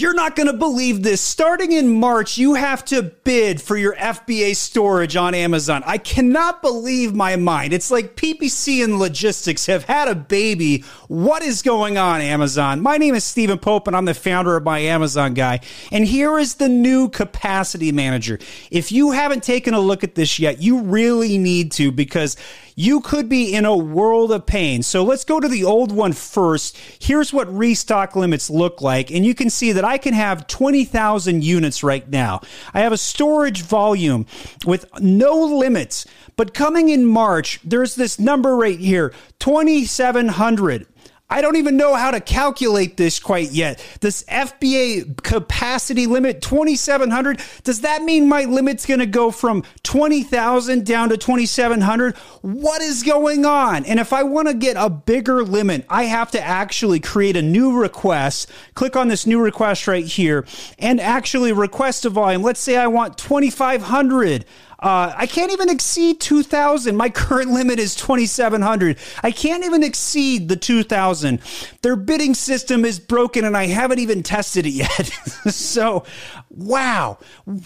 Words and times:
You're 0.00 0.14
not 0.14 0.34
going 0.34 0.46
to 0.46 0.54
believe 0.54 1.02
this. 1.02 1.20
Starting 1.20 1.72
in 1.72 1.90
March, 1.90 2.38
you 2.38 2.54
have 2.54 2.86
to 2.86 3.02
bid 3.02 3.60
for 3.60 3.76
your 3.76 3.94
FBA 3.96 4.56
storage 4.56 5.14
on 5.14 5.34
Amazon. 5.34 5.82
I 5.84 5.98
cannot 5.98 6.62
believe 6.62 7.14
my 7.14 7.36
mind. 7.36 7.74
It's 7.74 7.90
like 7.90 8.16
PPC 8.16 8.82
and 8.82 8.98
logistics 8.98 9.66
have 9.66 9.84
had 9.84 10.08
a 10.08 10.14
baby. 10.14 10.84
What 11.08 11.42
is 11.42 11.60
going 11.60 11.98
on, 11.98 12.22
Amazon? 12.22 12.80
My 12.80 12.96
name 12.96 13.14
is 13.14 13.24
Stephen 13.24 13.58
Pope, 13.58 13.88
and 13.88 13.94
I'm 13.94 14.06
the 14.06 14.14
founder 14.14 14.56
of 14.56 14.64
My 14.64 14.78
Amazon 14.78 15.34
Guy. 15.34 15.60
And 15.92 16.06
here 16.06 16.38
is 16.38 16.54
the 16.54 16.70
new 16.70 17.10
capacity 17.10 17.92
manager. 17.92 18.38
If 18.70 18.92
you 18.92 19.10
haven't 19.10 19.42
taken 19.42 19.74
a 19.74 19.80
look 19.80 20.02
at 20.02 20.14
this 20.14 20.38
yet, 20.38 20.62
you 20.62 20.80
really 20.80 21.36
need 21.36 21.72
to 21.72 21.92
because 21.92 22.38
you 22.80 23.02
could 23.02 23.28
be 23.28 23.52
in 23.52 23.66
a 23.66 23.76
world 23.76 24.32
of 24.32 24.46
pain. 24.46 24.82
So 24.82 25.04
let's 25.04 25.24
go 25.24 25.38
to 25.38 25.48
the 25.48 25.64
old 25.64 25.92
one 25.92 26.14
first. 26.14 26.78
Here's 26.98 27.30
what 27.30 27.54
restock 27.54 28.16
limits 28.16 28.48
look 28.48 28.80
like. 28.80 29.10
And 29.10 29.26
you 29.26 29.34
can 29.34 29.50
see 29.50 29.72
that 29.72 29.84
I 29.84 29.98
can 29.98 30.14
have 30.14 30.46
20,000 30.46 31.44
units 31.44 31.82
right 31.82 32.08
now. 32.08 32.40
I 32.72 32.80
have 32.80 32.92
a 32.92 32.96
storage 32.96 33.60
volume 33.60 34.24
with 34.64 34.86
no 34.98 35.34
limits. 35.44 36.06
But 36.36 36.54
coming 36.54 36.88
in 36.88 37.04
March, 37.04 37.60
there's 37.62 37.96
this 37.96 38.18
number 38.18 38.56
right 38.56 38.78
here 38.78 39.12
2,700. 39.40 40.86
I 41.30 41.40
don't 41.40 41.56
even 41.56 41.76
know 41.76 41.94
how 41.94 42.10
to 42.10 42.20
calculate 42.20 42.96
this 42.96 43.20
quite 43.20 43.52
yet. 43.52 43.84
This 44.00 44.24
FBA 44.24 45.22
capacity 45.22 46.06
limit 46.06 46.42
2700, 46.42 47.40
does 47.62 47.82
that 47.82 48.02
mean 48.02 48.28
my 48.28 48.44
limit's 48.44 48.84
going 48.84 49.00
to 49.00 49.06
go 49.06 49.30
from 49.30 49.62
20,000 49.84 50.84
down 50.84 51.08
to 51.10 51.16
2700? 51.16 52.16
What 52.42 52.82
is 52.82 53.04
going 53.04 53.44
on? 53.44 53.84
And 53.84 54.00
if 54.00 54.12
I 54.12 54.24
want 54.24 54.48
to 54.48 54.54
get 54.54 54.76
a 54.76 54.90
bigger 54.90 55.44
limit, 55.44 55.86
I 55.88 56.04
have 56.04 56.32
to 56.32 56.42
actually 56.42 56.98
create 56.98 57.36
a 57.36 57.42
new 57.42 57.78
request. 57.78 58.50
Click 58.74 58.96
on 58.96 59.06
this 59.06 59.26
new 59.26 59.40
request 59.40 59.86
right 59.86 60.04
here 60.04 60.44
and 60.78 61.00
actually 61.00 61.52
request 61.52 62.04
a 62.04 62.10
volume. 62.10 62.42
Let's 62.42 62.60
say 62.60 62.76
I 62.76 62.88
want 62.88 63.16
2500. 63.16 64.44
Uh, 64.80 65.12
I 65.14 65.26
can't 65.26 65.52
even 65.52 65.68
exceed 65.68 66.20
2,000. 66.20 66.96
My 66.96 67.10
current 67.10 67.50
limit 67.50 67.78
is 67.78 67.94
2,700. 67.94 68.98
I 69.22 69.30
can't 69.30 69.64
even 69.64 69.82
exceed 69.82 70.48
the 70.48 70.56
2,000. 70.56 71.40
Their 71.82 71.96
bidding 71.96 72.34
system 72.34 72.84
is 72.84 72.98
broken 72.98 73.44
and 73.44 73.56
I 73.56 73.66
haven't 73.66 73.98
even 73.98 74.22
tested 74.22 74.66
it 74.66 74.70
yet. 74.70 75.06
so, 75.50 76.04
wow, 76.48 77.18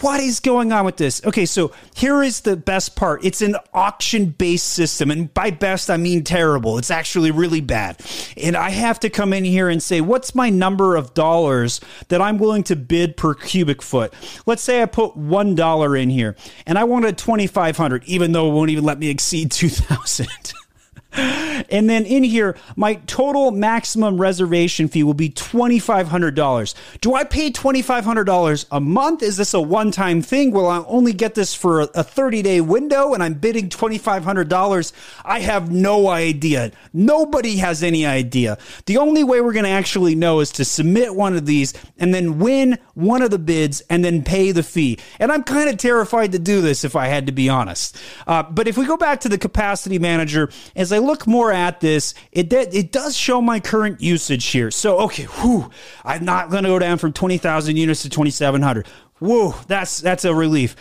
what 0.00 0.20
is 0.20 0.40
going 0.40 0.72
on 0.72 0.84
with 0.84 0.96
this? 0.96 1.24
Okay, 1.24 1.44
so 1.44 1.72
here 1.94 2.22
is 2.22 2.40
the 2.40 2.56
best 2.56 2.96
part 2.96 3.24
it's 3.24 3.42
an 3.42 3.56
auction 3.74 4.26
based 4.26 4.68
system. 4.68 5.10
And 5.10 5.32
by 5.34 5.50
best, 5.50 5.90
I 5.90 5.98
mean 5.98 6.24
terrible. 6.24 6.78
It's 6.78 6.90
actually 6.90 7.30
really 7.30 7.60
bad. 7.60 8.00
And 8.36 8.56
I 8.56 8.70
have 8.70 8.98
to 9.00 9.10
come 9.10 9.32
in 9.32 9.44
here 9.44 9.68
and 9.68 9.82
say, 9.82 10.00
what's 10.00 10.34
my 10.34 10.48
number 10.48 10.96
of 10.96 11.14
dollars 11.14 11.80
that 12.08 12.20
I'm 12.20 12.38
willing 12.38 12.62
to 12.64 12.76
bid 12.76 13.16
per 13.16 13.34
cubic 13.34 13.82
foot? 13.82 14.14
Let's 14.46 14.62
say 14.62 14.82
I 14.82 14.86
put 14.86 15.16
$1 15.16 16.02
in 16.02 16.10
here 16.10 16.36
and 16.66 16.78
I 16.78 16.84
want 16.84 17.01
wanted 17.02 17.18
2500 17.18 18.04
even 18.04 18.32
though 18.32 18.48
it 18.48 18.52
won't 18.52 18.70
even 18.70 18.84
let 18.84 18.98
me 18.98 19.08
exceed 19.08 19.50
2000 19.50 20.28
and 21.70 21.90
then 21.90 22.06
in 22.06 22.24
here, 22.24 22.56
my 22.74 22.94
total 23.06 23.50
maximum 23.50 24.18
reservation 24.18 24.88
fee 24.88 25.02
will 25.02 25.12
be 25.12 25.28
$2,500. 25.28 26.74
Do 27.00 27.14
I 27.14 27.24
pay 27.24 27.50
$2,500 27.50 28.66
a 28.70 28.80
month? 28.80 29.22
Is 29.22 29.36
this 29.36 29.52
a 29.52 29.60
one 29.60 29.90
time 29.90 30.22
thing? 30.22 30.52
Will 30.52 30.66
I 30.66 30.78
only 30.86 31.12
get 31.12 31.34
this 31.34 31.54
for 31.54 31.82
a 31.82 32.02
30 32.02 32.40
day 32.42 32.60
window 32.62 33.12
and 33.12 33.22
I'm 33.22 33.34
bidding 33.34 33.68
$2,500? 33.68 34.92
I 35.24 35.40
have 35.40 35.70
no 35.70 36.08
idea. 36.08 36.72
Nobody 36.94 37.56
has 37.56 37.82
any 37.82 38.06
idea. 38.06 38.56
The 38.86 38.96
only 38.96 39.22
way 39.22 39.42
we're 39.42 39.52
going 39.52 39.64
to 39.64 39.70
actually 39.70 40.14
know 40.14 40.40
is 40.40 40.50
to 40.52 40.64
submit 40.64 41.14
one 41.14 41.36
of 41.36 41.44
these 41.44 41.74
and 41.98 42.14
then 42.14 42.38
win 42.38 42.78
one 42.94 43.20
of 43.20 43.30
the 43.30 43.38
bids 43.38 43.82
and 43.90 44.02
then 44.02 44.22
pay 44.22 44.50
the 44.50 44.62
fee. 44.62 44.98
And 45.18 45.30
I'm 45.30 45.42
kind 45.42 45.68
of 45.68 45.76
terrified 45.76 46.32
to 46.32 46.38
do 46.38 46.62
this 46.62 46.84
if 46.84 46.96
I 46.96 47.08
had 47.08 47.26
to 47.26 47.32
be 47.32 47.50
honest. 47.50 47.98
Uh, 48.26 48.42
but 48.42 48.66
if 48.66 48.78
we 48.78 48.86
go 48.86 48.96
back 48.96 49.20
to 49.20 49.28
the 49.28 49.38
capacity 49.38 49.98
manager, 49.98 50.50
as 50.74 50.90
I 50.90 51.01
look 51.04 51.26
more 51.26 51.52
at 51.52 51.80
this, 51.80 52.14
it 52.32 52.52
it 52.52 52.92
does 52.92 53.16
show 53.16 53.40
my 53.40 53.60
current 53.60 54.00
usage 54.00 54.46
here. 54.46 54.70
So 54.70 54.98
okay, 55.00 55.24
whew, 55.24 55.70
I'm 56.04 56.24
not 56.24 56.50
going 56.50 56.64
to 56.64 56.70
go 56.70 56.78
down 56.78 56.98
from 56.98 57.12
20,000 57.12 57.76
units 57.76 58.02
to 58.02 58.10
2,700. 58.10 58.86
Whoa, 59.22 59.54
that's 59.68 60.00
that's 60.00 60.24
a 60.24 60.34
relief. 60.34 60.74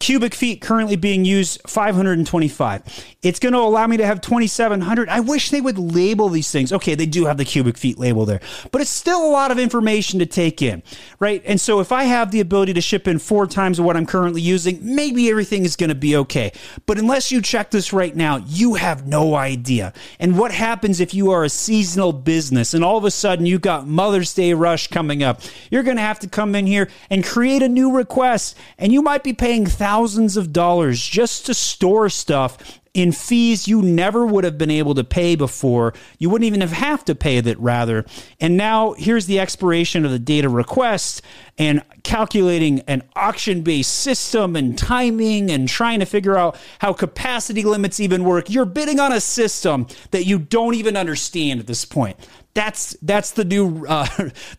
Cubic 0.00 0.34
feet 0.34 0.60
currently 0.60 0.96
being 0.96 1.24
used 1.24 1.60
525. 1.68 2.82
It's 3.22 3.38
going 3.38 3.52
to 3.52 3.60
allow 3.60 3.86
me 3.86 3.96
to 3.98 4.04
have 4.04 4.20
2700. 4.20 5.08
I 5.08 5.20
wish 5.20 5.50
they 5.50 5.60
would 5.60 5.78
label 5.78 6.28
these 6.28 6.50
things. 6.50 6.72
Okay, 6.72 6.96
they 6.96 7.06
do 7.06 7.26
have 7.26 7.36
the 7.36 7.44
cubic 7.44 7.78
feet 7.78 7.96
label 7.96 8.26
there, 8.26 8.40
but 8.72 8.80
it's 8.80 8.90
still 8.90 9.24
a 9.24 9.30
lot 9.30 9.52
of 9.52 9.60
information 9.60 10.18
to 10.18 10.26
take 10.26 10.60
in, 10.60 10.82
right? 11.20 11.40
And 11.46 11.60
so 11.60 11.78
if 11.78 11.92
I 11.92 12.04
have 12.04 12.32
the 12.32 12.40
ability 12.40 12.74
to 12.74 12.80
ship 12.80 13.06
in 13.06 13.20
four 13.20 13.46
times 13.46 13.78
of 13.78 13.84
what 13.84 13.96
I'm 13.96 14.06
currently 14.06 14.40
using, 14.40 14.80
maybe 14.82 15.30
everything 15.30 15.64
is 15.64 15.76
going 15.76 15.88
to 15.88 15.94
be 15.94 16.16
okay. 16.16 16.50
But 16.86 16.98
unless 16.98 17.30
you 17.30 17.40
check 17.40 17.70
this 17.70 17.92
right 17.92 18.14
now, 18.14 18.38
you 18.38 18.74
have 18.74 19.06
no 19.06 19.36
idea. 19.36 19.92
And 20.18 20.36
what 20.36 20.50
happens 20.50 20.98
if 20.98 21.14
you 21.14 21.30
are 21.30 21.44
a 21.44 21.48
seasonal 21.48 22.12
business 22.12 22.74
and 22.74 22.84
all 22.84 22.98
of 22.98 23.04
a 23.04 23.10
sudden 23.12 23.46
you 23.46 23.60
got 23.60 23.86
Mother's 23.86 24.34
Day 24.34 24.52
rush 24.52 24.88
coming 24.88 25.22
up? 25.22 25.42
You're 25.70 25.84
going 25.84 25.96
to 25.96 26.02
have 26.02 26.18
to 26.18 26.28
come 26.28 26.56
in 26.56 26.66
here 26.66 26.88
and 27.08 27.24
create 27.24 27.62
a 27.62 27.68
new 27.68 27.83
new 27.84 27.96
requests, 27.96 28.54
and 28.78 28.92
you 28.92 29.02
might 29.02 29.22
be 29.22 29.32
paying 29.32 29.66
thousands 29.66 30.36
of 30.36 30.52
dollars 30.52 31.00
just 31.06 31.46
to 31.46 31.54
store 31.54 32.08
stuff 32.08 32.80
in 32.94 33.10
fees 33.10 33.66
you 33.66 33.82
never 33.82 34.24
would 34.24 34.44
have 34.44 34.56
been 34.56 34.70
able 34.70 34.94
to 34.94 35.02
pay 35.02 35.34
before. 35.34 35.92
You 36.18 36.30
wouldn't 36.30 36.46
even 36.46 36.60
have 36.60 36.70
have 36.70 37.04
to 37.06 37.14
pay 37.14 37.40
that 37.40 37.58
rather. 37.58 38.06
And 38.40 38.56
now 38.56 38.92
here's 38.92 39.26
the 39.26 39.40
expiration 39.40 40.04
of 40.04 40.12
the 40.12 40.18
data 40.18 40.48
request 40.48 41.20
and 41.58 41.82
calculating 42.04 42.80
an 42.82 43.02
auction 43.16 43.62
based 43.62 43.92
system 43.92 44.54
and 44.54 44.78
timing 44.78 45.50
and 45.50 45.68
trying 45.68 45.98
to 45.98 46.06
figure 46.06 46.36
out 46.36 46.56
how 46.78 46.92
capacity 46.92 47.64
limits 47.64 47.98
even 47.98 48.22
work. 48.22 48.48
You're 48.48 48.64
bidding 48.64 49.00
on 49.00 49.12
a 49.12 49.20
system 49.20 49.88
that 50.12 50.24
you 50.24 50.38
don't 50.38 50.74
even 50.74 50.96
understand 50.96 51.58
at 51.58 51.66
this 51.66 51.84
point. 51.84 52.16
That's 52.54 52.96
that's 53.02 53.32
the 53.32 53.44
new 53.44 53.84
uh, 53.88 54.06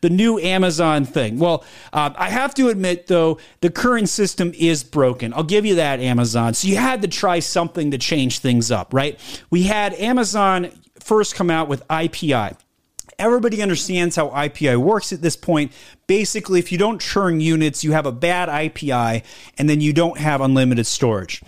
the 0.02 0.10
new 0.10 0.38
Amazon 0.40 1.06
thing. 1.06 1.40
Well, 1.40 1.66
uh, 1.94 2.12
I 2.16 2.30
have 2.30 2.54
to 2.56 2.70
admit 2.70 3.08
though, 3.08 3.40
the 3.62 3.70
current 3.70 4.10
system 4.10 4.52
is 4.56 4.84
broken. 4.84 5.34
I'll 5.34 5.44
give 5.44 5.66
you 5.66 5.76
that, 5.76 6.00
Amazon. 6.00 6.54
So 6.54 6.68
you 6.68 6.78
had 6.78 7.02
to 7.02 7.08
try 7.08 7.40
something 7.40 7.92
to 7.92 7.98
change 7.98 8.40
things 8.40 8.72
up, 8.72 8.94
right? 8.94 9.20
We 9.50 9.64
had 9.64 9.94
Amazon 9.94 10.72
first 11.00 11.36
come 11.36 11.50
out 11.50 11.68
with 11.68 11.88
IPI. 11.88 12.58
Everybody 13.18 13.62
understands 13.62 14.18
how 14.18 14.28
IPI 14.30 14.76
works 14.78 15.14
at 15.14 15.22
this 15.22 15.38
point. 15.38 15.72
Basically, 16.06 16.60
if 16.60 16.72
you 16.72 16.78
don't 16.78 17.00
churn 17.00 17.40
units, 17.40 17.82
you 17.82 17.94
have 17.94 18.06
a 18.06 18.12
bad 18.12 18.50
IPI, 18.50 19.24
and 19.58 19.70
then 19.70 19.80
you 19.80 19.94
don't 19.94 20.18
have 20.18 20.42
unlimited 20.42 20.86
storage. 20.86 21.42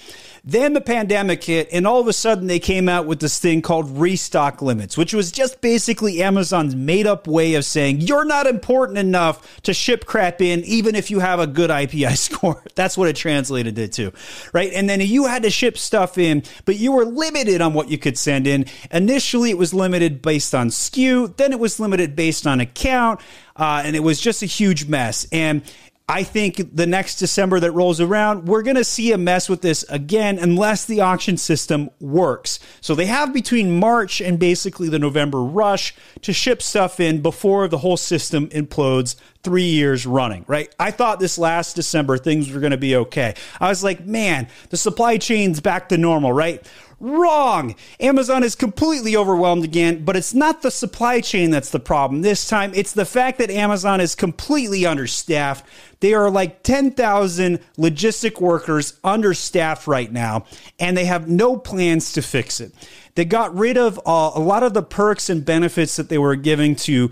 Then 0.50 0.72
the 0.72 0.80
pandemic 0.80 1.44
hit, 1.44 1.68
and 1.74 1.86
all 1.86 2.00
of 2.00 2.08
a 2.08 2.14
sudden 2.14 2.48
they 2.48 2.60
came 2.60 2.88
out 2.88 3.06
with 3.06 3.20
this 3.20 3.38
thing 3.38 3.62
called 3.62 3.98
restock 3.98 4.62
limits, 4.62 4.98
which 4.98 5.14
was 5.14 5.30
just 5.30 5.60
basically 5.60 6.24
Amazon's 6.24 6.74
made 6.74 7.06
up 7.06 7.28
way 7.28 7.56
of 7.56 7.66
saying 7.66 8.00
you're 8.00 8.24
not 8.24 8.48
important 8.48 8.98
enough 8.98 9.62
to 9.64 9.74
ship 9.74 10.06
crap 10.06 10.42
in, 10.42 10.64
even 10.64 10.96
if 10.96 11.12
you 11.12 11.20
have 11.20 11.42
a 11.42 11.48
good 11.48 11.70
IPI 11.70 12.18
score. 12.18 12.64
That's 12.76 12.98
what 12.98 13.10
it 13.10 13.18
translated 13.18 13.78
it 13.78 13.92
to, 13.94 14.14
right? 14.54 14.72
And 14.72 14.90
then 14.90 15.02
you 15.02 15.26
had 15.26 15.44
to 15.44 15.50
ship 15.50 15.78
stuff 15.78 16.18
in, 16.18 16.44
but 16.64 16.78
you 16.78 16.94
were 16.94 17.04
limited 17.04 17.60
on 17.60 17.74
what 17.74 17.90
you 17.90 17.98
could 17.98 18.18
send 18.18 18.48
in. 18.48 18.68
Initially, 18.90 19.50
it 19.50 19.58
was 19.58 19.74
limited 19.74 20.22
based 20.22 20.56
on 20.56 20.70
SKU, 20.70 21.36
then 21.36 21.52
it 21.52 21.60
was 21.60 21.78
limited 21.78 22.16
based 22.16 22.48
on 22.48 22.62
account. 22.62 23.20
Uh, 23.58 23.82
and 23.84 23.96
it 23.96 24.02
was 24.02 24.22
just 24.22 24.44
a 24.44 24.46
huge 24.46 24.86
mess. 24.86 25.28
And 25.32 25.64
I 26.10 26.24
think 26.24 26.74
the 26.74 26.88
next 26.88 27.18
December 27.18 27.60
that 27.60 27.74
rolls 27.74 28.00
around, 28.00 28.48
we're 28.48 28.62
going 28.62 28.78
to 28.78 28.86
see 28.86 29.12
a 29.12 29.18
mess 29.18 29.50
with 29.50 29.62
this 29.62 29.84
again 29.90 30.40
unless 30.40 30.86
the 30.86 31.02
auction 31.02 31.36
system 31.36 31.90
works. 32.00 32.60
So 32.80 32.96
they 32.96 33.08
have 33.08 33.34
between 33.34 33.78
March 33.78 34.22
and 34.22 34.40
basically 34.40 34.88
the 34.88 35.00
November 35.00 35.44
rush 35.44 35.94
to 36.22 36.32
ship 36.32 36.62
stuff 36.62 37.02
in 37.02 37.22
before 37.22 37.68
the 37.68 37.80
whole 37.80 37.98
system 37.98 38.48
implodes 38.52 39.18
three 39.44 39.64
years 39.64 40.06
running, 40.06 40.46
right? 40.48 40.74
I 40.80 40.92
thought 40.92 41.20
this 41.20 41.38
last 41.38 41.76
December 41.76 42.18
things 42.18 42.52
were 42.52 42.62
going 42.62 42.72
to 42.72 42.78
be 42.78 42.96
okay. 42.96 43.34
I 43.60 43.68
was 43.68 43.84
like, 43.84 44.06
man, 44.06 44.48
the 44.70 44.78
supply 44.78 45.18
chain's 45.18 45.60
back 45.60 45.90
to 45.90 45.98
normal, 45.98 46.32
right? 46.32 46.66
Wrong. 47.00 47.76
Amazon 48.00 48.44
is 48.44 48.56
completely 48.56 49.16
overwhelmed 49.16 49.64
again, 49.64 50.04
but 50.04 50.16
it's 50.16 50.34
not 50.34 50.64
the 50.64 50.72
supply 50.72 51.22
chain 51.22 51.52
that's 51.52 51.70
the 51.70 51.80
problem. 51.80 52.24
This 52.24 52.48
time, 52.48 52.72
it's 52.74 52.94
the 52.94 53.06
fact 53.06 53.38
that 53.38 53.52
Amazon 53.52 54.02
is 54.02 54.16
completely 54.16 54.84
understaffed. 54.84 55.64
They 56.00 56.16
are 56.16 56.32
like 56.32 56.64
10,000 56.64 57.60
logistic 57.78 58.42
workers 58.42 59.00
understaffed 59.04 59.86
right 59.86 60.12
now, 60.12 60.46
and 60.80 60.98
they 60.98 61.06
have 61.06 61.30
no 61.30 61.56
plans 61.56 62.14
to 62.14 62.24
fix 62.24 62.60
it. 62.60 62.74
They 63.14 63.26
got 63.26 63.56
rid 63.56 63.78
of 63.78 64.00
uh, 64.00 64.32
a 64.34 64.40
lot 64.40 64.64
of 64.64 64.74
the 64.74 64.84
perks 64.84 65.30
and 65.30 65.46
benefits 65.46 65.98
that 65.98 66.10
they 66.10 66.18
were 66.18 66.36
giving 66.36 66.76
to 66.78 67.12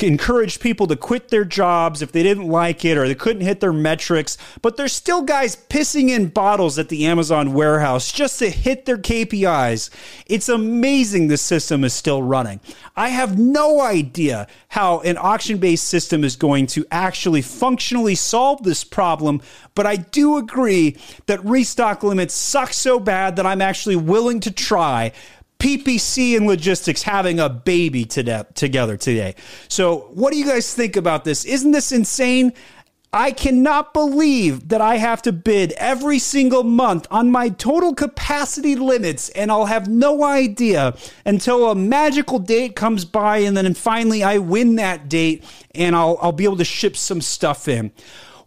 encouraged 0.00 0.60
people 0.60 0.86
to 0.86 0.96
quit 0.96 1.28
their 1.28 1.44
jobs 1.44 2.02
if 2.02 2.12
they 2.12 2.22
didn't 2.22 2.48
like 2.48 2.84
it 2.84 2.96
or 2.96 3.06
they 3.06 3.14
couldn't 3.14 3.42
hit 3.42 3.60
their 3.60 3.72
metrics. 3.72 4.38
But 4.60 4.76
there's 4.76 4.92
still 4.92 5.22
guys 5.22 5.56
pissing 5.56 6.08
in 6.08 6.28
bottles 6.28 6.78
at 6.78 6.88
the 6.88 7.06
Amazon 7.06 7.52
warehouse 7.52 8.10
just 8.10 8.38
to 8.38 8.50
hit 8.50 8.84
their 8.84 8.96
KPIs. 8.96 9.90
It's 10.26 10.48
amazing 10.48 11.28
the 11.28 11.36
system 11.36 11.84
is 11.84 11.92
still 11.92 12.22
running. 12.22 12.60
I 12.96 13.08
have 13.08 13.38
no 13.38 13.80
idea 13.80 14.46
how 14.68 15.00
an 15.00 15.16
auction 15.18 15.58
based 15.58 15.88
system 15.88 16.24
is 16.24 16.36
going 16.36 16.66
to 16.68 16.86
actually 16.90 17.42
functionally 17.42 18.14
solve 18.14 18.62
this 18.62 18.84
problem, 18.84 19.40
but 19.74 19.86
I 19.86 19.96
do 19.96 20.36
agree 20.36 20.96
that 21.26 21.44
restock 21.44 22.02
limits 22.02 22.34
suck 22.34 22.72
so 22.72 22.98
bad 22.98 23.36
that 23.36 23.46
I'm 23.46 23.62
actually 23.62 23.96
willing 23.96 24.40
to 24.40 24.50
try 24.50 25.12
PPC 25.62 26.36
and 26.36 26.44
logistics 26.44 27.04
having 27.04 27.38
a 27.38 27.48
baby 27.48 28.04
today, 28.04 28.42
together 28.54 28.96
today. 28.96 29.36
So, 29.68 30.10
what 30.12 30.32
do 30.32 30.38
you 30.38 30.44
guys 30.44 30.74
think 30.74 30.96
about 30.96 31.22
this? 31.22 31.44
Isn't 31.44 31.70
this 31.70 31.92
insane? 31.92 32.52
I 33.12 33.30
cannot 33.30 33.94
believe 33.94 34.70
that 34.70 34.80
I 34.80 34.96
have 34.96 35.22
to 35.22 35.32
bid 35.32 35.70
every 35.76 36.18
single 36.18 36.64
month 36.64 37.06
on 37.12 37.30
my 37.30 37.50
total 37.50 37.94
capacity 37.94 38.74
limits, 38.74 39.28
and 39.28 39.52
I'll 39.52 39.66
have 39.66 39.86
no 39.86 40.24
idea 40.24 40.96
until 41.24 41.70
a 41.70 41.76
magical 41.76 42.40
date 42.40 42.74
comes 42.74 43.04
by, 43.04 43.38
and 43.38 43.56
then 43.56 43.72
finally 43.74 44.24
I 44.24 44.38
win 44.38 44.74
that 44.76 45.08
date, 45.08 45.44
and 45.76 45.94
I'll, 45.94 46.18
I'll 46.20 46.32
be 46.32 46.44
able 46.44 46.56
to 46.56 46.64
ship 46.64 46.96
some 46.96 47.20
stuff 47.20 47.68
in 47.68 47.92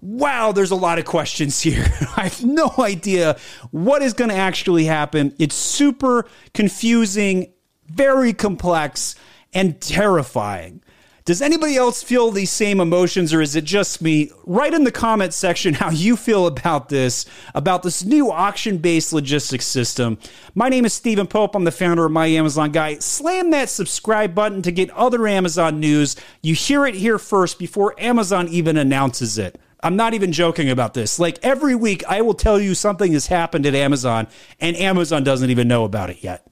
wow, 0.01 0.51
there's 0.51 0.71
a 0.71 0.75
lot 0.75 0.99
of 0.99 1.05
questions 1.05 1.61
here. 1.61 1.85
I 2.17 2.23
have 2.23 2.43
no 2.43 2.73
idea 2.79 3.37
what 3.71 4.01
is 4.01 4.13
going 4.13 4.29
to 4.29 4.35
actually 4.35 4.85
happen. 4.85 5.33
It's 5.39 5.55
super 5.55 6.27
confusing, 6.53 7.53
very 7.87 8.33
complex, 8.33 9.15
and 9.53 9.79
terrifying. 9.79 10.81
Does 11.25 11.41
anybody 11.41 11.75
else 11.75 12.03
feel 12.03 12.29
these 12.29 12.51
same 12.51 12.79
emotions, 12.79 13.33
or 13.33 13.41
is 13.41 13.55
it 13.55 13.63
just 13.63 13.99
me? 13.99 14.29
Write 14.45 14.75
in 14.75 14.83
the 14.83 14.91
comment 14.91 15.33
section 15.33 15.73
how 15.73 15.89
you 15.89 16.15
feel 16.15 16.45
about 16.45 16.89
this, 16.89 17.25
about 17.55 17.81
this 17.81 18.05
new 18.05 18.31
auction 18.31 18.77
based 18.77 19.11
logistics 19.11 19.65
system. 19.65 20.19
My 20.53 20.69
name 20.69 20.85
is 20.85 20.93
Stephen 20.93 21.25
Pope. 21.25 21.55
I'm 21.55 21.63
the 21.63 21.71
founder 21.71 22.05
of 22.05 22.11
My 22.11 22.27
Amazon 22.27 22.71
Guy. 22.71 22.99
Slam 22.99 23.49
that 23.49 23.69
subscribe 23.69 24.35
button 24.35 24.61
to 24.61 24.71
get 24.71 24.91
other 24.91 25.27
Amazon 25.27 25.79
news. 25.79 26.15
You 26.43 26.53
hear 26.53 26.85
it 26.85 26.93
here 26.93 27.17
first 27.17 27.57
before 27.57 27.95
Amazon 27.97 28.47
even 28.49 28.77
announces 28.77 29.39
it. 29.39 29.59
I'm 29.85 29.95
not 29.95 30.15
even 30.15 30.31
joking 30.31 30.71
about 30.71 30.95
this. 30.95 31.19
Like 31.19 31.37
every 31.43 31.75
week, 31.75 32.03
I 32.09 32.21
will 32.21 32.33
tell 32.33 32.59
you 32.59 32.73
something 32.73 33.13
has 33.13 33.27
happened 33.27 33.67
at 33.67 33.75
Amazon, 33.75 34.25
and 34.59 34.75
Amazon 34.75 35.23
doesn't 35.23 35.51
even 35.51 35.67
know 35.67 35.83
about 35.83 36.09
it 36.09 36.23
yet. 36.23 36.43